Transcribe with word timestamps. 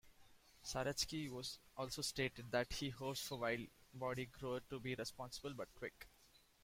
Saretsky 0.63 1.29
also 1.77 2.01
stated 2.01 2.49
that 2.49 2.73
he 2.73 2.89
hopes 2.89 3.21
for 3.21 3.37
wide-body 3.37 4.25
growth 4.25 4.67
to 4.67 4.79
be 4.79 4.95
responsible, 4.95 5.53
but 5.53 5.67
quick. 5.75 6.07